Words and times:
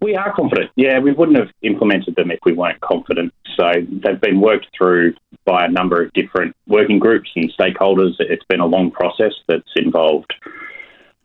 We 0.00 0.16
are 0.16 0.34
confident. 0.34 0.70
Yeah, 0.76 0.98
we 0.98 1.12
wouldn't 1.12 1.38
have 1.38 1.50
implemented 1.62 2.16
them 2.16 2.30
if 2.30 2.40
we 2.44 2.52
weren't 2.52 2.80
confident. 2.80 3.32
So 3.56 3.72
they've 3.74 4.20
been 4.20 4.40
worked 4.40 4.68
through 4.76 5.14
by 5.44 5.66
a 5.66 5.68
number 5.70 6.02
of 6.02 6.12
different 6.12 6.56
working 6.66 6.98
groups 6.98 7.30
and 7.36 7.52
stakeholders. 7.58 8.12
It's 8.18 8.44
been 8.48 8.60
a 8.60 8.66
long 8.66 8.90
process 8.90 9.32
that's 9.48 9.70
involved 9.76 10.32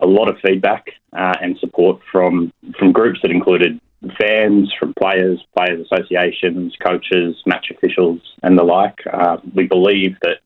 a 0.02 0.08
lot 0.08 0.30
of 0.30 0.38
feedback 0.42 0.88
uh, 1.14 1.36
and 1.42 1.58
support 1.60 2.02
from 2.12 2.54
from 2.78 2.92
groups 2.92 3.20
that 3.22 3.32
included 3.32 3.80
fans, 4.20 4.74
from 4.80 4.94
players, 4.94 5.44
players 5.58 5.86
associations, 5.92 6.76
coaches, 6.86 7.36
match 7.46 7.68
officials, 7.72 8.22
and 8.44 8.58
the 8.58 8.64
like. 8.64 8.98
Uh, 9.12 9.38
we 9.54 9.68
believe 9.68 10.16
that 10.22 10.38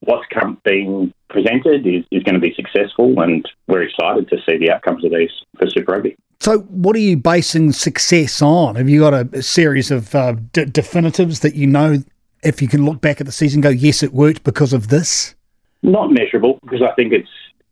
what's 0.00 0.26
come, 0.32 0.58
being 0.64 1.12
presented 1.28 1.86
is, 1.86 2.04
is 2.10 2.22
going 2.22 2.34
to 2.34 2.40
be 2.40 2.54
successful, 2.54 3.20
and 3.20 3.46
we're 3.68 3.82
excited 3.82 4.28
to 4.28 4.36
see 4.48 4.56
the 4.56 4.70
outcomes 4.70 5.04
of 5.04 5.10
these 5.10 5.30
for 5.58 5.68
Super 5.68 5.92
Rugby. 5.92 6.16
So, 6.40 6.60
what 6.60 6.96
are 6.96 7.00
you 7.00 7.18
basing 7.18 7.72
success 7.72 8.40
on? 8.40 8.76
Have 8.76 8.88
you 8.88 9.00
got 9.00 9.12
a, 9.12 9.42
series 9.42 9.90
of 9.90 10.14
uh, 10.14 10.36
d- 10.52 10.64
definitives 10.64 11.40
that 11.40 11.54
you 11.54 11.66
know, 11.66 12.02
if 12.42 12.62
you 12.62 12.68
can 12.68 12.86
look 12.86 13.02
back 13.02 13.20
at 13.20 13.26
the 13.26 13.32
season, 13.32 13.60
go, 13.60 13.68
yes, 13.68 14.02
it 14.02 14.14
worked 14.14 14.42
because 14.42 14.72
of 14.72 14.88
this? 14.88 15.34
Not 15.82 16.10
measurable, 16.10 16.58
because 16.62 16.80
I 16.80 16.94
think 16.94 17.12
it's 17.12 17.28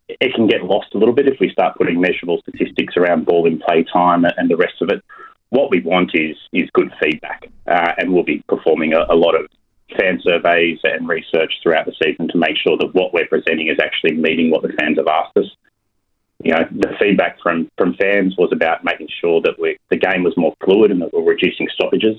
it 0.08 0.34
can 0.34 0.46
get 0.46 0.64
lost 0.64 0.94
a 0.94 0.98
little 0.98 1.14
bit 1.14 1.28
if 1.28 1.38
we 1.40 1.50
start 1.50 1.76
putting 1.76 2.00
measurable 2.00 2.42
statistics 2.42 2.94
around 2.96 3.24
ball 3.24 3.46
in 3.46 3.58
play 3.58 3.84
time 3.90 4.24
and 4.24 4.50
the 4.50 4.56
rest 4.56 4.82
of 4.82 4.90
it. 4.90 5.02
What 5.48 5.70
we 5.70 5.80
want 5.80 6.10
is 6.12 6.36
is 6.52 6.68
good 6.74 6.92
feedback, 7.02 7.48
uh, 7.66 7.92
and 7.96 8.12
we'll 8.12 8.22
be 8.22 8.44
performing 8.48 8.92
a, 8.92 9.06
a 9.08 9.16
lot 9.16 9.34
of 9.34 9.46
fan 9.96 10.20
surveys 10.22 10.78
and 10.84 11.08
research 11.08 11.54
throughout 11.62 11.86
the 11.86 11.94
season 12.04 12.28
to 12.28 12.36
make 12.36 12.58
sure 12.58 12.76
that 12.76 12.94
what 12.94 13.14
we're 13.14 13.28
presenting 13.28 13.68
is 13.68 13.78
actually 13.82 14.12
meeting 14.12 14.50
what 14.50 14.60
the 14.60 14.74
fans 14.78 14.98
have 14.98 15.08
asked 15.08 15.38
us. 15.38 15.46
You 16.44 16.52
know, 16.52 16.64
the 16.70 16.94
feedback 17.00 17.40
from, 17.42 17.68
from 17.76 17.94
fans 17.94 18.36
was 18.38 18.50
about 18.52 18.84
making 18.84 19.08
sure 19.20 19.40
that 19.42 19.58
we, 19.58 19.76
the 19.90 19.96
game 19.96 20.22
was 20.22 20.36
more 20.36 20.54
fluid 20.64 20.92
and 20.92 21.02
that 21.02 21.12
we're 21.12 21.22
reducing 21.22 21.68
stoppages. 21.72 22.16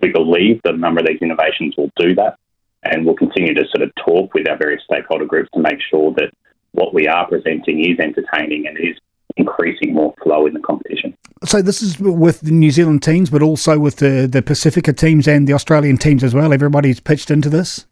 We 0.00 0.10
believe 0.10 0.60
that 0.64 0.74
a 0.74 0.78
number 0.78 1.00
of 1.00 1.06
these 1.06 1.20
innovations 1.20 1.76
will 1.76 1.90
do 1.96 2.14
that, 2.14 2.38
and 2.82 3.04
we'll 3.04 3.14
continue 3.14 3.52
to 3.54 3.64
sort 3.68 3.82
of 3.82 3.92
talk 4.04 4.32
with 4.32 4.48
our 4.48 4.56
various 4.56 4.82
stakeholder 4.84 5.26
groups 5.26 5.50
to 5.54 5.60
make 5.60 5.78
sure 5.90 6.14
that 6.16 6.30
what 6.72 6.94
we 6.94 7.06
are 7.06 7.28
presenting 7.28 7.84
is 7.84 7.98
entertaining 7.98 8.66
and 8.66 8.78
is 8.78 8.96
increasing 9.36 9.94
more 9.94 10.14
flow 10.22 10.46
in 10.46 10.54
the 10.54 10.60
competition. 10.60 11.16
So 11.44 11.62
this 11.62 11.82
is 11.82 11.98
with 11.98 12.40
the 12.40 12.50
New 12.52 12.70
Zealand 12.70 13.02
teams, 13.02 13.30
but 13.30 13.42
also 13.42 13.78
with 13.78 13.96
the 13.96 14.28
the 14.30 14.42
Pacifica 14.42 14.92
teams 14.92 15.26
and 15.28 15.46
the 15.46 15.52
Australian 15.52 15.98
teams 15.98 16.24
as 16.24 16.34
well. 16.34 16.52
Everybody's 16.52 17.00
pitched 17.00 17.30
into 17.30 17.48
this. 17.48 17.86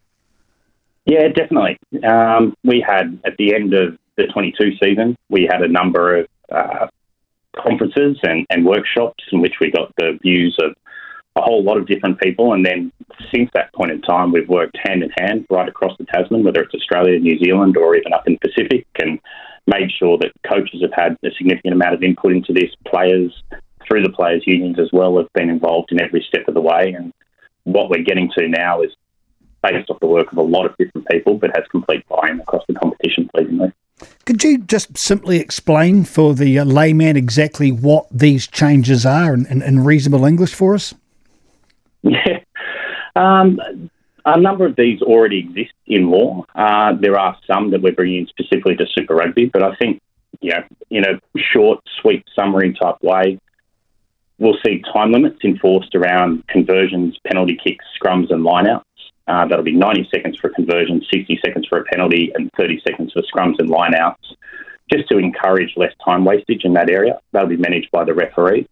Yeah, 1.07 1.29
definitely. 1.29 1.79
Um, 2.05 2.55
we 2.63 2.85
had 2.87 3.19
at 3.25 3.37
the 3.39 3.55
end 3.55 3.75
of 3.75 3.99
the 4.17 4.27
22 4.27 4.77
season, 4.83 5.17
we 5.29 5.49
had 5.51 5.63
a 5.63 5.69
number 5.69 6.21
of 6.21 6.27
uh, 6.51 6.87
conferences 7.57 8.19
and, 8.23 8.47
and 8.51 8.65
workshops 8.65 9.25
in 9.33 9.41
which 9.41 9.55
we 9.61 9.71
got 9.71 9.93
the 9.97 10.19
views 10.23 10.57
of 10.61 10.75
a 11.37 11.43
whole 11.43 11.63
lot 11.63 11.77
of 11.77 11.87
different 11.87 12.21
people. 12.21 12.53
And 12.53 12.65
then 12.65 12.93
since 13.35 13.51
that 13.55 13.73
point 13.73 13.93
in 13.93 14.03
time, 14.03 14.33
we've 14.33 14.49
worked 14.49 14.77
hand 14.83 15.03
in 15.03 15.11
hand 15.17 15.47
right 15.51 15.69
across 15.69 15.97
the 15.99 16.05
Tasman, 16.07 16.45
whether 16.45 16.63
it's 16.63 16.75
Australia, 16.75 17.19
New 17.19 17.39
Zealand, 17.39 17.77
or 17.77 17.97
even 17.97 18.13
up 18.13 18.27
in 18.27 18.39
the 18.41 18.49
Pacific, 18.49 18.87
and 18.99 19.19
made 19.67 19.91
sure 19.99 20.19
that 20.19 20.33
coaches 20.49 20.83
have 20.83 20.93
had 20.93 21.17
a 21.25 21.31
significant 21.37 21.75
amount 21.75 21.95
of 21.95 22.03
input 22.03 22.33
into 22.33 22.53
this. 22.53 22.71
Players, 22.87 23.33
through 23.87 24.03
the 24.03 24.13
players' 24.13 24.43
unions 24.47 24.79
as 24.79 24.91
well, 24.93 25.17
have 25.19 25.33
been 25.35 25.51
involved 25.51 25.93
in 25.93 26.01
every 26.01 26.25
step 26.29 26.49
of 26.49 26.55
the 26.55 26.61
way. 26.61 26.95
And 26.97 27.13
what 27.65 27.91
we're 27.91 28.03
getting 28.03 28.31
to 28.37 28.49
now 28.49 28.83
is 28.83 28.91
based 29.63 29.91
off 29.91 30.01
the 30.01 30.07
work 30.07 30.33
of 30.33 30.39
a 30.39 30.43
lot 30.43 30.67
of 30.67 30.77
different 30.79 31.07
people, 31.09 31.35
but 31.35 31.55
has 31.55 31.65
complete 31.71 32.07
buy-in 32.09 32.41
across 32.41 32.65
the 32.67 32.75
competition, 32.75 33.29
pleasingly. 33.35 33.73
Could 34.27 34.45
you 34.45 34.59
just 34.59 34.97
simply 34.97 35.39
explain 35.39 36.05
for 36.05 36.35
the 36.35 36.59
uh, 36.59 36.65
layman 36.65 37.17
exactly 37.17 37.71
what 37.73 38.07
these 38.11 38.47
changes 38.47 39.05
are 39.05 39.35
in, 39.35 39.47
in, 39.47 39.63
in 39.63 39.85
reasonable 39.85 40.25
English 40.25 40.55
for 40.55 40.75
us? 40.75 40.95
Yeah. 42.03 42.41
Um, 43.17 43.59
a 44.25 44.41
number 44.41 44.67
of 44.67 44.77
these 44.77 45.03
already 45.03 45.41
exist 45.41 45.73
in 45.87 46.11
law. 46.11 46.45
Uh, 46.55 46.95
there 46.95 47.19
are 47.19 47.37
some 47.47 47.71
that 47.73 47.83
we're 47.83 47.93
bringing 47.93 48.21
in 48.21 48.27
specifically 48.29 48.77
to 48.77 48.87
Super 48.95 49.15
Rugby, 49.15 49.47
but 49.47 49.63
I 49.63 49.75
think, 49.77 50.01
you 50.41 50.53
know, 50.53 50.63
in 50.91 51.05
a 51.05 51.21
short, 51.37 51.81
sweet 52.01 52.25
summary 52.37 52.73
type 52.73 53.03
way, 53.03 53.39
we'll 54.39 54.57
see 54.65 54.83
time 54.93 55.13
limits 55.13 55.39
enforced 55.45 55.95
around 55.95 56.47
conversions, 56.49 57.19
penalty 57.27 57.59
kicks, 57.63 57.85
scrums, 58.01 58.31
and 58.31 58.45
lineouts. 58.45 58.83
Uh, 59.31 59.47
that'll 59.47 59.65
be 59.65 59.73
90 59.73 60.09
seconds 60.13 60.37
for 60.37 60.49
a 60.49 60.55
conversion, 60.55 61.01
60 61.09 61.41
seconds 61.45 61.65
for 61.69 61.79
a 61.79 61.85
penalty, 61.85 62.33
and 62.35 62.51
30 62.57 62.83
seconds 62.85 63.13
for 63.13 63.23
scrums 63.23 63.61
and 63.61 63.71
lineouts, 63.71 64.35
just 64.93 65.09
to 65.09 65.19
encourage 65.19 65.73
less 65.77 65.93
time 66.05 66.25
wastage 66.25 66.65
in 66.65 66.73
that 66.73 66.91
area. 66.91 67.21
That'll 67.31 67.49
be 67.49 67.57
managed 67.57 67.93
by 67.93 68.03
the 68.05 68.13
referee. 68.13 68.67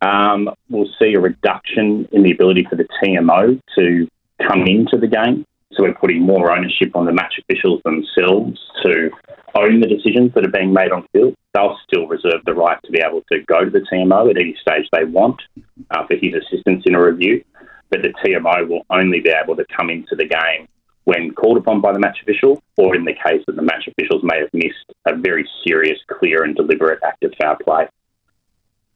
Um, 0.00 0.48
we'll 0.70 0.88
see 0.98 1.12
a 1.12 1.20
reduction 1.20 2.08
in 2.12 2.22
the 2.22 2.30
ability 2.30 2.66
for 2.70 2.76
the 2.76 2.86
TMO 3.02 3.60
to 3.76 4.08
come 4.48 4.62
into 4.66 4.96
the 4.96 5.06
game. 5.06 5.44
So 5.72 5.82
we're 5.82 5.94
putting 5.94 6.22
more 6.22 6.50
ownership 6.50 6.96
on 6.96 7.04
the 7.04 7.12
match 7.12 7.34
officials 7.38 7.82
themselves 7.84 8.58
to 8.84 9.10
own 9.54 9.80
the 9.80 9.86
decisions 9.86 10.32
that 10.34 10.46
are 10.46 10.50
being 10.50 10.72
made 10.72 10.92
on 10.92 11.06
field. 11.12 11.34
They'll 11.52 11.76
still 11.86 12.06
reserve 12.06 12.40
the 12.46 12.54
right 12.54 12.78
to 12.84 12.90
be 12.90 13.02
able 13.06 13.22
to 13.30 13.40
go 13.46 13.64
to 13.64 13.70
the 13.70 13.84
TMO 13.92 14.30
at 14.30 14.38
any 14.38 14.56
stage 14.62 14.88
they 14.92 15.04
want 15.04 15.42
uh, 15.90 16.06
for 16.06 16.16
his 16.16 16.32
assistance 16.34 16.84
in 16.86 16.94
a 16.94 17.04
review, 17.04 17.44
but 17.90 18.02
the 18.02 18.12
TMO 18.24 18.68
will 18.68 18.86
only 18.90 19.20
be 19.20 19.30
able 19.30 19.56
to 19.56 19.64
come 19.76 19.90
into 19.90 20.14
the 20.14 20.26
game 20.26 20.68
when 21.04 21.32
called 21.32 21.56
upon 21.56 21.80
by 21.80 21.90
the 21.90 21.98
match 21.98 22.18
official, 22.20 22.62
or 22.76 22.94
in 22.94 23.04
the 23.04 23.14
case 23.14 23.42
that 23.46 23.56
the 23.56 23.62
match 23.62 23.88
officials 23.88 24.22
may 24.22 24.40
have 24.40 24.50
missed 24.52 24.92
a 25.06 25.16
very 25.16 25.48
serious, 25.66 25.98
clear, 26.06 26.44
and 26.44 26.54
deliberate 26.54 27.00
act 27.02 27.24
of 27.24 27.32
foul 27.40 27.56
play. 27.56 27.88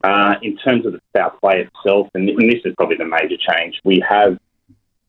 Uh, 0.05 0.35
in 0.43 0.57
terms 0.59 0.85
of 0.85 0.93
the 0.93 1.01
foul 1.17 1.31
play 1.41 1.67
itself, 1.67 2.09
and, 2.15 2.29
and 2.29 2.51
this 2.51 2.61
is 2.67 2.75
probably 2.77 2.97
the 2.97 3.05
major 3.07 3.37
change, 3.49 3.81
we 3.83 4.05
have 4.07 4.39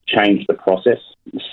changed 0.07 0.45
the 0.47 0.53
process 0.53 0.99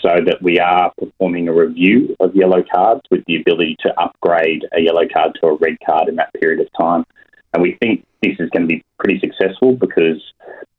so 0.02 0.20
that 0.24 0.38
we 0.40 0.60
are 0.60 0.92
performing 0.98 1.48
a 1.48 1.52
review 1.52 2.14
of 2.20 2.34
yellow 2.34 2.62
cards 2.72 3.02
with 3.10 3.24
the 3.26 3.40
ability 3.40 3.76
to 3.80 4.00
upgrade 4.00 4.64
a 4.72 4.80
yellow 4.80 5.06
card 5.12 5.36
to 5.40 5.48
a 5.48 5.56
red 5.56 5.76
card 5.84 6.08
in 6.08 6.16
that 6.16 6.32
period 6.34 6.60
of 6.60 6.68
time. 6.78 7.04
And 7.52 7.62
we 7.62 7.76
think 7.80 8.06
this 8.22 8.36
is 8.38 8.50
going 8.50 8.62
to 8.62 8.74
be 8.74 8.84
pretty 8.98 9.18
successful 9.18 9.74
because 9.74 10.22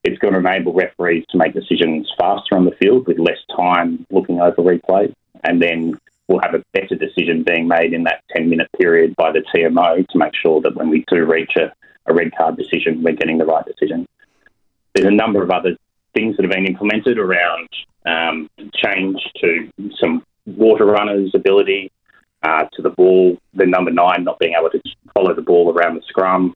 it's 0.03 0.17
going 0.19 0.33
to 0.33 0.39
enable 0.39 0.73
referees 0.73 1.25
to 1.29 1.37
make 1.37 1.53
decisions 1.53 2.11
faster 2.17 2.55
on 2.55 2.65
the 2.65 2.75
field 2.81 3.07
with 3.07 3.19
less 3.19 3.39
time 3.55 4.05
looking 4.09 4.39
over 4.39 4.61
replays. 4.61 5.13
And 5.43 5.61
then 5.61 5.99
we'll 6.27 6.41
have 6.43 6.53
a 6.53 6.63
better 6.73 6.95
decision 6.95 7.43
being 7.43 7.67
made 7.67 7.93
in 7.93 8.03
that 8.03 8.23
10 8.35 8.49
minute 8.49 8.69
period 8.79 9.15
by 9.15 9.31
the 9.31 9.43
TMO 9.53 10.07
to 10.07 10.17
make 10.17 10.33
sure 10.35 10.61
that 10.61 10.75
when 10.75 10.89
we 10.89 11.03
do 11.09 11.25
reach 11.25 11.51
a 11.57 11.73
a 12.07 12.13
red 12.13 12.35
card 12.35 12.57
decision, 12.57 13.03
we're 13.03 13.15
getting 13.15 13.37
the 13.37 13.45
right 13.45 13.65
decision. 13.65 14.07
There's 14.93 15.07
a 15.07 15.15
number 15.15 15.41
of 15.43 15.51
other 15.51 15.77
things 16.13 16.35
that 16.35 16.43
have 16.43 16.51
been 16.51 16.65
implemented 16.65 17.17
around 17.17 17.69
um, 18.05 18.49
change 18.73 19.17
to 19.41 19.69
some 19.99 20.23
water 20.45 20.85
runners' 20.85 21.31
ability 21.33 21.91
uh, 22.43 22.65
to 22.73 22.81
the 22.81 22.89
ball, 22.89 23.37
the 23.53 23.65
number 23.65 23.91
nine 23.91 24.23
not 24.23 24.39
being 24.39 24.55
able 24.57 24.69
to 24.71 24.81
follow 25.13 25.33
the 25.33 25.41
ball 25.41 25.71
around 25.71 25.95
the 25.95 26.01
scrum, 26.07 26.53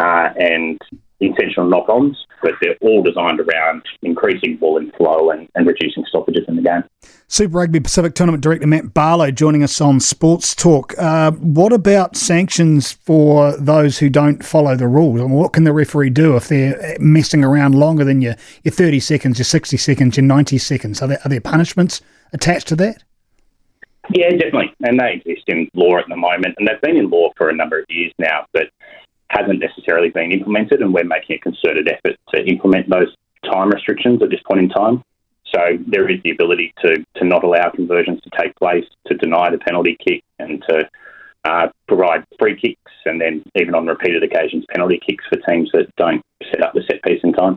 uh, 0.00 0.32
and 0.38 0.80
intentional 1.20 1.68
knock-ons, 1.68 2.16
but 2.42 2.52
they're 2.62 2.76
all 2.80 3.02
designed 3.02 3.40
around 3.40 3.82
increasing 4.02 4.56
ball 4.56 4.78
inflow 4.78 5.30
and, 5.30 5.48
and 5.54 5.66
reducing 5.66 6.04
stoppages 6.08 6.44
in 6.48 6.56
the 6.56 6.62
game. 6.62 6.82
Super 7.28 7.58
Rugby 7.58 7.80
Pacific 7.80 8.14
Tournament 8.14 8.42
Director 8.42 8.66
Matt 8.66 8.94
Barlow 8.94 9.30
joining 9.30 9.62
us 9.62 9.80
on 9.80 10.00
Sports 10.00 10.54
Talk. 10.54 10.94
Uh, 10.98 11.32
what 11.32 11.74
about 11.74 12.16
sanctions 12.16 12.92
for 12.92 13.54
those 13.58 13.98
who 13.98 14.08
don't 14.08 14.42
follow 14.42 14.74
the 14.74 14.88
rules? 14.88 15.20
I 15.20 15.24
mean, 15.24 15.32
what 15.32 15.52
can 15.52 15.64
the 15.64 15.74
referee 15.74 16.10
do 16.10 16.36
if 16.36 16.48
they're 16.48 16.96
messing 16.98 17.44
around 17.44 17.74
longer 17.74 18.04
than 18.04 18.22
your, 18.22 18.34
your 18.64 18.72
30 18.72 19.00
seconds, 19.00 19.38
your 19.38 19.44
60 19.44 19.76
seconds, 19.76 20.16
your 20.16 20.24
90 20.24 20.56
seconds? 20.56 21.02
Are 21.02 21.08
there, 21.08 21.20
are 21.24 21.28
there 21.28 21.40
punishments 21.40 22.00
attached 22.32 22.68
to 22.68 22.76
that? 22.76 23.04
Yeah, 24.12 24.30
definitely. 24.30 24.74
And 24.80 24.98
they 24.98 25.22
exist 25.24 25.44
in 25.48 25.68
law 25.74 25.98
at 25.98 26.06
the 26.08 26.16
moment, 26.16 26.54
and 26.58 26.66
they've 26.66 26.80
been 26.80 26.96
in 26.96 27.10
law 27.10 27.30
for 27.36 27.48
a 27.48 27.54
number 27.54 27.78
of 27.78 27.84
years 27.88 28.12
now. 28.18 28.46
But 28.52 28.70
hasn't 29.30 29.60
necessarily 29.60 30.10
been 30.10 30.32
implemented, 30.32 30.82
and 30.82 30.92
we're 30.92 31.04
making 31.04 31.36
a 31.36 31.38
concerted 31.38 31.88
effort 31.88 32.18
to 32.34 32.44
implement 32.44 32.90
those 32.90 33.14
time 33.44 33.70
restrictions 33.70 34.20
at 34.22 34.28
this 34.28 34.40
point 34.48 34.60
in 34.60 34.68
time. 34.68 35.02
So 35.54 35.60
there 35.86 36.08
is 36.10 36.20
the 36.22 36.30
ability 36.30 36.74
to, 36.84 37.04
to 37.16 37.24
not 37.24 37.44
allow 37.44 37.70
conversions 37.70 38.20
to 38.22 38.30
take 38.38 38.54
place, 38.56 38.84
to 39.06 39.14
deny 39.16 39.50
the 39.50 39.58
penalty 39.58 39.96
kick, 40.04 40.22
and 40.38 40.62
to 40.68 40.88
uh, 41.44 41.68
provide 41.86 42.24
free 42.38 42.58
kicks, 42.60 42.92
and 43.06 43.20
then 43.20 43.42
even 43.54 43.74
on 43.74 43.86
repeated 43.86 44.22
occasions, 44.22 44.64
penalty 44.70 45.00
kicks 45.04 45.24
for 45.28 45.38
teams 45.48 45.70
that 45.72 45.86
don't 45.96 46.22
set 46.50 46.62
up 46.62 46.74
the 46.74 46.82
set 46.90 47.02
piece 47.02 47.20
in 47.22 47.32
time. 47.32 47.56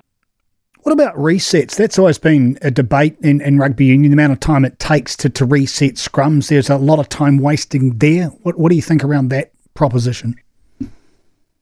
What 0.82 0.92
about 0.92 1.16
resets? 1.16 1.76
That's 1.76 1.98
always 1.98 2.20
been 2.20 2.58
a 2.62 2.70
debate 2.70 3.18
in, 3.22 3.42
in 3.42 3.58
rugby 3.58 3.86
union, 3.86 4.12
the 4.12 4.16
amount 4.16 4.34
of 4.34 4.40
time 4.40 4.64
it 4.64 4.78
takes 4.80 5.16
to, 5.18 5.30
to 5.30 5.46
reset 5.46 5.96
scrums. 5.96 6.50
There's 6.50 6.70
a 6.70 6.78
lot 6.78 7.00
of 7.00 7.10
time 7.10 7.38
wasting 7.38 7.98
there. 7.98 8.26
What, 8.44 8.60
what 8.60 8.70
do 8.70 8.76
you 8.76 8.82
think 8.82 9.04
around 9.04 9.30
that 9.30 9.54
proposition? 9.74 10.36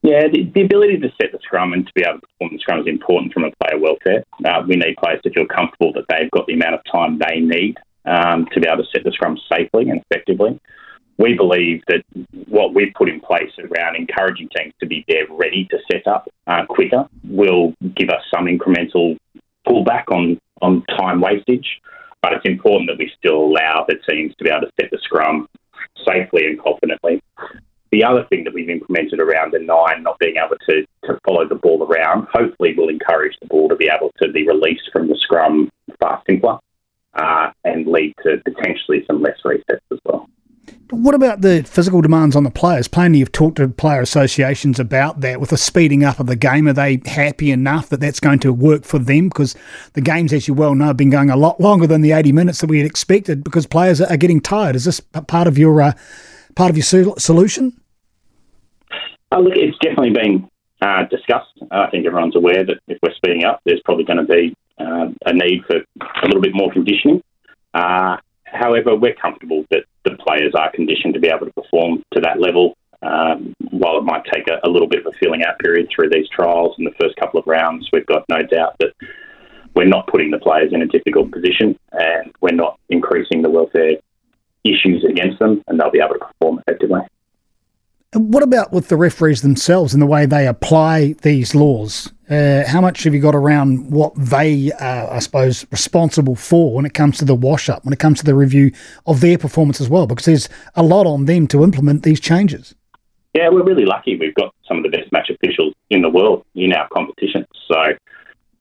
Yeah, 0.03 0.27
the, 0.33 0.49
the, 0.55 0.61
ability 0.61 0.97
to 0.97 1.09
set 1.21 1.31
the 1.31 1.37
scrum 1.43 1.73
and 1.73 1.85
to 1.85 1.93
be 1.93 2.01
able 2.01 2.21
to 2.21 2.27
perform 2.27 2.53
the 2.53 2.59
scrum 2.59 2.79
is 2.79 2.87
important 2.87 3.33
from 3.33 3.43
a 3.43 3.51
player 3.61 3.79
welfare. 3.79 4.23
Uh, 4.43 4.63
we 4.67 4.75
need 4.75 4.95
players 4.97 5.21
to 5.23 5.29
feel 5.29 5.45
comfortable 5.45 5.93
that 5.93 6.05
they've 6.09 6.31
got 6.31 6.47
the 6.47 6.53
amount 6.53 6.73
of 6.73 6.81
time 6.91 7.19
they 7.19 7.39
need 7.39 7.77
um, 8.05 8.47
to 8.51 8.59
be 8.59 8.67
able 8.67 8.83
to 8.83 8.89
set 8.91 9.03
the 9.03 9.11
scrum 9.11 9.37
safely 9.51 9.89
and 9.89 10.01
effectively. 10.09 10.59
we 11.17 11.35
believe 11.35 11.83
that 11.87 12.03
what 12.47 12.73
we've 12.73 12.93
put 12.95 13.09
in 13.09 13.19
place 13.19 13.51
around 13.59 13.95
encouraging 13.95 14.49
teams 14.57 14.73
to 14.79 14.87
be 14.87 15.05
there 15.07 15.25
ready 15.29 15.67
to 15.69 15.77
set 15.91 16.07
up 16.07 16.27
uh, 16.47 16.65
quicker 16.67 17.07
will 17.23 17.75
give 17.95 18.09
us 18.09 18.23
some 18.33 18.45
incremental 18.45 19.17
pullback 19.67 20.05
on, 20.11 20.39
on 20.63 20.83
time 20.97 21.21
wastage. 21.21 21.79
But 22.23 22.33
it's 22.33 22.45
important 22.45 22.89
that 22.89 22.97
we 22.97 23.11
still 23.17 23.43
allow 23.43 23.85
the 23.87 23.95
teams 24.09 24.33
to 24.37 24.43
be 24.43 24.49
able 24.49 24.61
to 24.61 24.71
set 24.79 24.89
the 24.89 24.99
scrum 25.03 25.47
safely 26.07 26.47
and 26.47 26.59
confidently. 26.59 27.20
The 27.91 28.03
other 28.03 28.25
thing 28.29 28.45
that 28.45 28.53
we've 28.53 28.69
implemented 28.69 29.19
around 29.19 29.51
the 29.51 29.59
nine 29.59 30.03
not 30.03 30.17
being 30.19 30.35
able 30.37 30.55
to, 30.67 30.85
to 31.05 31.19
follow 31.25 31.47
the 31.47 31.55
ball 31.55 31.83
around, 31.83 32.27
hopefully 32.31 32.73
will 32.75 32.89
encourage 32.89 33.35
the 33.41 33.47
ball 33.47 33.67
to 33.67 33.75
be 33.75 33.89
able 33.93 34.11
to 34.21 34.31
be 34.31 34.47
released 34.47 34.89
from 34.93 35.07
the 35.09 35.17
scrum 35.17 35.69
far 35.99 36.21
simpler 36.25 36.57
uh, 37.13 37.51
and 37.65 37.87
lead 37.87 38.13
to 38.23 38.41
potentially 38.45 39.03
some 39.07 39.21
less 39.21 39.37
resets 39.43 39.79
as 39.91 39.99
well. 40.05 40.29
What 40.89 41.15
about 41.15 41.39
the 41.39 41.63
physical 41.63 42.01
demands 42.01 42.35
on 42.35 42.43
the 42.43 42.51
players? 42.51 42.89
Plainly, 42.89 43.19
you've 43.19 43.31
talked 43.31 43.57
to 43.57 43.67
player 43.69 44.01
associations 44.01 44.77
about 44.77 45.21
that. 45.21 45.39
With 45.39 45.51
the 45.51 45.57
speeding 45.57 46.03
up 46.03 46.19
of 46.19 46.27
the 46.27 46.35
game, 46.35 46.67
are 46.67 46.73
they 46.73 47.01
happy 47.05 47.49
enough 47.49 47.87
that 47.89 48.01
that's 48.01 48.19
going 48.19 48.39
to 48.39 48.51
work 48.51 48.83
for 48.83 48.99
them? 48.99 49.29
Because 49.29 49.55
the 49.93 50.01
games, 50.01 50.33
as 50.33 50.49
you 50.49 50.53
well 50.53 50.75
know, 50.75 50.87
have 50.87 50.97
been 50.97 51.09
going 51.09 51.29
a 51.29 51.37
lot 51.37 51.61
longer 51.61 51.87
than 51.87 52.01
the 52.01 52.11
80 52.11 52.33
minutes 52.33 52.59
that 52.59 52.69
we 52.69 52.77
had 52.77 52.85
expected 52.85 53.41
because 53.41 53.65
players 53.65 54.01
are 54.01 54.17
getting 54.17 54.41
tired. 54.41 54.75
Is 54.75 54.83
this 54.83 54.99
part 54.99 55.47
of 55.47 55.57
your 55.57 55.81
uh, 55.81 55.93
part 56.55 56.69
of 56.69 56.77
your 56.77 57.15
solution? 57.17 57.80
Uh, 59.31 59.39
look, 59.39 59.53
it's 59.55 59.77
definitely 59.79 60.11
been 60.11 60.49
uh, 60.81 61.05
discussed. 61.09 61.57
I 61.71 61.89
think 61.89 62.05
everyone's 62.05 62.35
aware 62.35 62.65
that 62.65 62.79
if 62.87 62.97
we're 63.01 63.15
speeding 63.15 63.45
up, 63.45 63.61
there's 63.65 63.81
probably 63.85 64.03
going 64.03 64.25
to 64.25 64.25
be 64.25 64.55
uh, 64.79 65.07
a 65.25 65.33
need 65.33 65.63
for 65.67 65.77
a 65.77 66.25
little 66.25 66.41
bit 66.41 66.53
more 66.53 66.71
conditioning. 66.71 67.21
Uh, 67.73 68.17
however, 68.43 68.95
we're 68.95 69.15
comfortable 69.15 69.65
that 69.71 69.85
the 70.03 70.17
players 70.17 70.53
are 70.55 70.71
conditioned 70.71 71.13
to 71.13 71.19
be 71.19 71.29
able 71.29 71.45
to 71.45 71.53
perform 71.53 72.03
to 72.13 72.21
that 72.21 72.39
level. 72.39 72.75
Um, 73.03 73.55
while 73.71 73.97
it 73.97 74.03
might 74.03 74.23
take 74.31 74.47
a, 74.47 74.59
a, 74.63 74.69
little 74.69 74.87
bit 74.87 74.99
of 74.99 75.07
a 75.07 75.17
filling 75.17 75.43
out 75.43 75.57
period 75.57 75.89
through 75.89 76.09
these 76.11 76.29
trials 76.29 76.75
in 76.77 76.85
the 76.85 76.93
first 77.01 77.15
couple 77.15 77.39
of 77.39 77.47
rounds, 77.47 77.89
we've 77.91 78.05
got 78.05 78.25
no 78.29 78.43
doubt 78.43 78.75
that 78.79 78.93
we're 79.75 79.87
not 79.87 80.05
putting 80.05 80.29
the 80.29 80.37
players 80.37 80.71
in 80.71 80.83
a 80.83 80.85
difficult 80.85 81.31
position 81.31 81.79
and 81.93 82.31
we're 82.41 82.53
not 82.53 82.79
increasing 82.89 83.41
the 83.41 83.49
welfare 83.49 83.93
issues 84.63 85.03
against 85.09 85.39
them, 85.39 85.63
and 85.67 85.79
they'll 85.79 85.89
be 85.89 85.99
able 85.99 86.13
to 86.13 86.25
perform 86.25 86.59
effectively. 86.59 87.01
What 88.13 88.43
about 88.43 88.73
with 88.73 88.89
the 88.89 88.97
referees 88.97 89.41
themselves 89.41 89.93
and 89.93 90.01
the 90.01 90.05
way 90.05 90.25
they 90.25 90.45
apply 90.45 91.15
these 91.21 91.55
laws? 91.55 92.11
Uh, 92.29 92.63
how 92.67 92.81
much 92.81 93.05
have 93.05 93.13
you 93.13 93.21
got 93.21 93.35
around 93.35 93.89
what 93.89 94.13
they 94.17 94.69
are, 94.81 95.13
I 95.13 95.19
suppose, 95.19 95.65
responsible 95.71 96.35
for 96.35 96.73
when 96.73 96.85
it 96.85 96.93
comes 96.93 97.19
to 97.19 97.25
the 97.25 97.35
wash 97.35 97.69
up, 97.69 97.85
when 97.85 97.93
it 97.93 97.99
comes 97.99 98.19
to 98.19 98.25
the 98.25 98.35
review 98.35 98.73
of 99.05 99.21
their 99.21 99.37
performance 99.37 99.79
as 99.79 99.87
well? 99.87 100.07
Because 100.07 100.25
there's 100.25 100.49
a 100.75 100.83
lot 100.83 101.07
on 101.07 101.23
them 101.23 101.47
to 101.47 101.63
implement 101.63 102.03
these 102.03 102.19
changes. 102.19 102.75
Yeah, 103.33 103.47
we're 103.47 103.63
really 103.63 103.85
lucky. 103.85 104.17
We've 104.17 104.35
got 104.35 104.53
some 104.67 104.75
of 104.75 104.83
the 104.83 104.89
best 104.89 105.09
match 105.13 105.29
officials 105.29 105.73
in 105.89 106.01
the 106.01 106.09
world 106.09 106.43
in 106.53 106.73
our 106.73 106.89
competition. 106.89 107.47
So 107.69 107.81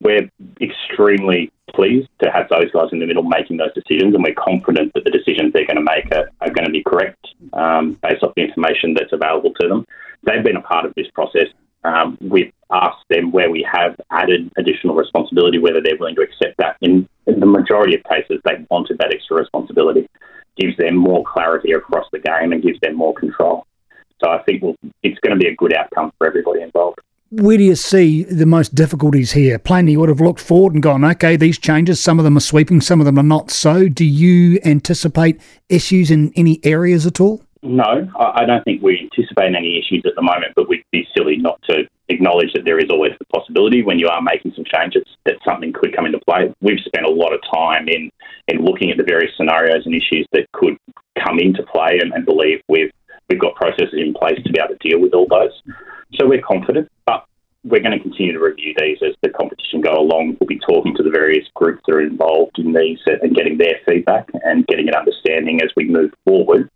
we're 0.01 0.29
extremely 0.61 1.53
pleased 1.75 2.09
to 2.23 2.31
have 2.31 2.49
those 2.49 2.71
guys 2.73 2.89
in 2.93 2.99
the 2.99 3.07
middle 3.07 3.23
making 3.23 3.59
those 3.59 3.73
decisions, 3.75 4.15
and 4.15 4.25
we're 4.25 4.35
confident 4.35 4.93
that 4.95 5.05
the 5.05 5.11
decisions 5.11 5.53
they're 5.53 5.67
going 5.67 5.77
to 5.77 5.83
make 5.83 6.11
are, 6.13 6.31
are 6.41 6.51
going 6.51 6.67
to 6.67 6.73
be 6.73 6.83
correct 6.83 7.29
um, 7.53 7.99
based 8.03 8.23
off 8.23 8.35
the 8.35 8.43
information 8.43 8.95
that's 8.95 9.13
available 9.13 9.53
to 9.61 9.69
them. 9.69 9.87
They've 10.25 10.43
been 10.43 10.57
a 10.57 10.63
part 10.63 10.87
of 10.87 10.95
this 10.95 11.07
process. 11.15 11.49
Um, 11.85 12.19
we've 12.21 12.53
asked 12.71 13.05
them 13.09 13.33
where 13.33 13.51
we 13.51 13.67
have 13.71 13.97
added 14.11 14.51
additional 14.59 14.95
responsibility, 14.95 15.59
whether 15.59 15.81
they're 15.83 15.97
willing 15.99 16.17
to 16.17 16.23
accept 16.23 16.57
that. 16.59 16.77
In, 16.81 17.09
in 17.27 17.41
the 17.41 17.47
majority 17.47 17.95
of 17.95 18.05
cases, 18.05 18.41
they 18.45 18.65
wanted 18.71 18.99
that 18.99 19.13
extra 19.15 19.39
responsibility. 19.39 20.09
Gives 20.59 20.77
them 20.77 20.97
more 20.97 21.25
clarity 21.25 21.73
across 21.73 22.07
the 22.13 22.19
game 22.19 22.53
and 22.53 22.63
gives 22.63 22.79
them 22.81 22.97
more 22.97 23.15
control. 23.15 23.67
So 24.23 24.31
I 24.31 24.43
think 24.43 24.63
we'll, 24.63 24.77
it's 25.03 25.19
going 25.21 25.39
to 25.39 25.43
be 25.43 25.49
a 25.49 25.57
good 25.57 25.75
outcome 25.75 26.13
for 26.19 26.27
everybody 26.27 26.61
involved 26.61 27.00
where 27.31 27.57
do 27.57 27.63
you 27.63 27.77
see 27.77 28.25
the 28.25 28.47
most 28.47 28.75
difficulties 28.75 29.33
here? 29.33 29.59
Plainly, 29.59 29.93
you 29.93 30.01
would 30.01 30.09
have 30.09 30.21
looked 30.21 30.41
forward 30.41 30.75
and 30.75 30.83
gone, 30.83 31.05
okay, 31.05 31.37
these 31.37 31.59
changes, 31.59 32.01
some 32.01 32.19
of 32.19 32.25
them 32.25 32.37
are 32.37 32.41
sweeping, 32.41 32.81
some 32.81 33.01
of 33.01 33.07
them 33.07 33.19
are 33.19 33.25
not 33.25 33.51
so. 33.51 33.89
Do 33.89 34.05
you 34.05 34.59
anticipate 34.65 35.41
issues 35.69 36.11
in 36.11 36.33
any 36.35 36.61
areas 36.65 37.07
at 37.07 37.21
all? 37.21 37.43
No, 37.63 38.09
I 38.19 38.47
don't 38.47 38.65
think 38.65 38.83
we 38.83 38.99
anticipate 38.99 39.55
any 39.55 39.79
issues 39.79 40.03
at 40.07 40.15
the 40.17 40.23
moment, 40.23 40.55
but 40.57 40.69
we'd 40.69 40.83
be 40.91 41.07
silly 41.17 41.37
not 41.37 41.61
to 41.69 41.85
acknowledge 42.09 42.53
that 42.55 42.65
there 42.65 42.79
is 42.79 42.91
always 42.91 43.13
the 43.19 43.27
possibility 43.27 43.83
when 43.83 43.99
you 43.99 44.09
are 44.09 44.23
making 44.23 44.53
some 44.57 44.65
changes 44.65 45.05
that 45.27 45.37
something 45.47 45.73
could 45.73 45.95
come 45.95 46.07
into 46.07 46.19
play. 46.27 46.53
We've 46.63 46.81
spent 46.81 47.07
a 47.07 47.11
lot 47.11 47.33
of 47.33 47.41
time 47.53 47.87
in, 47.89 48.11
in 48.49 48.65
looking 48.65 48.91
at 48.91 48.97
the 48.97 49.05
various 49.05 49.31
scenarios 49.37 49.85
and 49.85 49.95
issues 49.95 50.27
that 50.33 50.51
could 50.53 50.77
come 51.23 51.39
into 51.39 51.63
play 51.65 51.99
and, 52.01 52.13
and 52.13 52.25
believe 52.25 52.61
we've, 52.69 52.91
we've 53.29 53.39
got 53.39 53.55
processes 53.55 53.95
in 53.95 54.15
place 54.15 54.43
to 54.43 54.53
be 54.53 54.59
able 54.59 54.75
to 54.75 54.89
deal 54.89 54.99
with 54.99 55.13
all 55.13 55.29
those. 55.29 55.53
So 56.15 56.27
we're 56.27 56.43
confident, 56.43 56.91
but 57.07 57.20
we're 57.71 57.81
going 57.81 57.97
to 57.97 58.01
continue 58.01 58.33
to 58.33 58.41
review 58.41 58.75
these 58.79 58.99
as 59.03 59.15
the 59.23 59.31
competition 59.31 59.81
go 59.81 59.93
along. 59.93 60.37
We'll 60.41 60.49
be 60.49 60.59
talking 60.59 60.95
to 60.97 61.03
the 61.03 61.11
various 61.11 61.47
groups 61.55 61.83
that 61.87 61.95
are 61.95 62.01
involved 62.01 62.59
in 62.59 62.73
these 62.73 62.99
and 63.07 63.35
getting 63.35 63.59
their 63.59 63.81
feedback 63.87 64.29
and 64.43 64.67
getting 64.67 64.89
an 64.89 64.95
understanding 64.95 65.61
as 65.63 65.71
we 65.77 65.89
move 65.89 66.13
forward. 66.27 66.69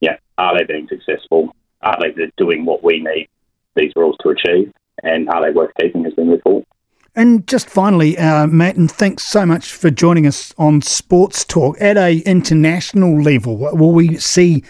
Yeah, 0.00 0.16
are 0.38 0.58
they 0.58 0.64
being 0.64 0.88
successful? 0.88 1.54
Are 1.82 1.96
they 2.00 2.30
doing 2.36 2.64
what 2.64 2.82
we 2.82 3.00
need 3.00 3.28
these 3.76 3.92
rules 3.96 4.16
to 4.22 4.30
achieve? 4.30 4.72
And 5.02 5.28
are 5.30 5.46
they 5.46 5.52
worth 5.52 5.70
keeping 5.80 6.04
as 6.04 6.12
we 6.16 6.24
move 6.24 6.42
forward? 6.42 6.66
And 7.16 7.46
just 7.46 7.68
finally, 7.68 8.16
uh, 8.18 8.46
Matt, 8.46 8.76
and 8.76 8.90
thanks 8.90 9.24
so 9.24 9.44
much 9.44 9.72
for 9.72 9.90
joining 9.90 10.26
us 10.26 10.54
on 10.58 10.82
Sports 10.82 11.44
Talk. 11.44 11.76
At 11.80 11.96
a 11.96 12.18
international 12.20 13.20
level, 13.20 13.56
will 13.56 13.92
we 13.92 14.16
see 14.18 14.62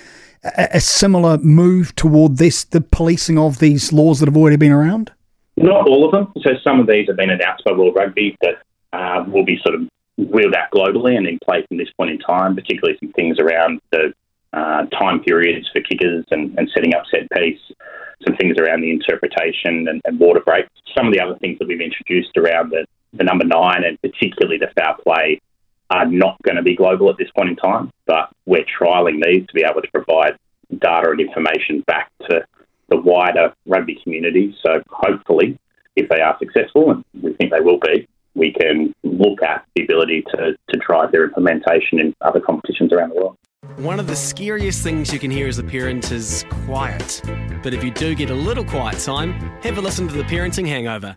a, 0.42 0.68
a 0.74 0.80
similar 0.80 1.38
move 1.38 1.94
toward 1.96 2.38
this, 2.38 2.64
the 2.64 2.80
policing 2.80 3.38
of 3.38 3.58
these 3.58 3.92
laws 3.92 4.20
that 4.20 4.26
have 4.26 4.36
already 4.36 4.56
been 4.56 4.72
around? 4.72 5.12
Not 5.60 5.86
all 5.86 6.06
of 6.06 6.12
them. 6.12 6.32
So 6.42 6.52
some 6.64 6.80
of 6.80 6.86
these 6.86 7.06
have 7.08 7.16
been 7.16 7.30
announced 7.30 7.64
by 7.64 7.72
World 7.72 7.94
Rugby 7.94 8.36
that 8.40 8.62
uh, 8.94 9.24
will 9.28 9.44
be 9.44 9.60
sort 9.62 9.74
of 9.74 9.88
wheeled 10.16 10.54
out 10.54 10.70
globally 10.72 11.16
and 11.16 11.26
in 11.26 11.38
place 11.44 11.66
from 11.68 11.76
this 11.76 11.90
point 11.98 12.10
in 12.10 12.18
time, 12.18 12.54
particularly 12.54 12.98
some 12.98 13.12
things 13.12 13.38
around 13.38 13.80
the 13.90 14.14
uh, 14.54 14.86
time 14.86 15.22
periods 15.22 15.68
for 15.72 15.82
kickers 15.82 16.24
and, 16.30 16.58
and, 16.58 16.68
setting 16.74 16.94
up 16.94 17.04
set 17.10 17.30
piece, 17.30 17.60
some 18.26 18.36
things 18.36 18.56
around 18.58 18.80
the 18.80 18.90
interpretation 18.90 19.86
and, 19.86 20.00
and, 20.04 20.18
water 20.18 20.40
breaks. 20.40 20.70
Some 20.96 21.06
of 21.06 21.12
the 21.12 21.20
other 21.20 21.38
things 21.38 21.58
that 21.58 21.68
we've 21.68 21.80
introduced 21.80 22.36
around 22.36 22.70
the, 22.70 22.86
the 23.12 23.22
number 23.22 23.44
nine 23.44 23.84
and 23.84 24.00
particularly 24.00 24.58
the 24.58 24.72
foul 24.76 24.96
play 25.04 25.40
are 25.90 26.06
not 26.06 26.40
going 26.42 26.56
to 26.56 26.62
be 26.62 26.74
global 26.74 27.10
at 27.10 27.16
this 27.18 27.30
point 27.36 27.50
in 27.50 27.56
time, 27.56 27.92
but 28.06 28.30
we're 28.46 28.64
trialling 28.64 29.22
these 29.24 29.46
to 29.46 29.54
be 29.54 29.62
able 29.62 29.82
to 29.82 29.90
provide 29.92 30.36
data 30.78 31.10
and 31.10 31.20
information 31.20 31.82
back 31.82 32.10
to 32.28 32.44
the 32.90 32.96
wider 32.96 33.52
rugby 33.66 33.98
community. 34.02 34.54
So 34.62 34.82
hopefully, 34.90 35.58
if 35.96 36.08
they 36.08 36.20
are 36.20 36.36
successful, 36.38 36.90
and 36.90 37.04
we 37.22 37.32
think 37.34 37.52
they 37.52 37.60
will 37.60 37.78
be, 37.78 38.06
we 38.34 38.52
can 38.52 38.94
look 39.02 39.42
at 39.42 39.64
the 39.74 39.84
ability 39.84 40.24
to, 40.34 40.56
to 40.68 40.78
drive 40.78 41.12
their 41.12 41.24
implementation 41.24 41.98
in 41.98 42.14
other 42.20 42.40
competitions 42.40 42.92
around 42.92 43.10
the 43.10 43.16
world. 43.16 43.36
One 43.76 44.00
of 44.00 44.06
the 44.06 44.16
scariest 44.16 44.82
things 44.82 45.12
you 45.12 45.18
can 45.18 45.30
hear 45.30 45.46
as 45.46 45.58
a 45.58 45.62
parent 45.62 46.10
is 46.12 46.44
quiet. 46.66 47.22
But 47.62 47.74
if 47.74 47.84
you 47.84 47.90
do 47.90 48.14
get 48.14 48.30
a 48.30 48.34
little 48.34 48.64
quiet 48.64 48.98
time, 48.98 49.32
have 49.62 49.78
a 49.78 49.80
listen 49.80 50.08
to 50.08 50.14
The 50.14 50.24
Parenting 50.24 50.66
Hangover. 50.66 51.16